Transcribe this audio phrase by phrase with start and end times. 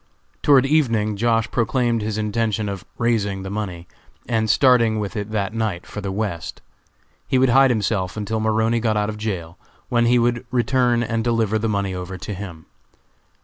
[0.41, 1.51] Toward evening Josh.
[1.51, 3.87] proclaimed his intention of "raising" the money,
[4.27, 6.63] and starting with it that night for the West.
[7.27, 9.59] He would hide himself until Maroney got out of jail,
[9.89, 12.65] when he would return and deliver the money over to him.